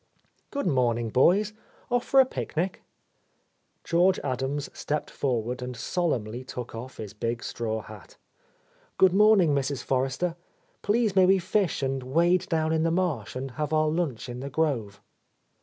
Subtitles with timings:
[0.49, 1.53] "Good morning, boys.
[1.91, 2.81] Off for a picnic?"
[3.83, 8.17] George Adams stepped forward and solemnly took off his big straw hat.
[8.97, 9.83] "Good morning, Mrs.
[9.83, 10.35] Forrester.
[10.81, 14.39] Please may we fish and wade down in the marsh and have our lunch in
[14.39, 14.99] the grove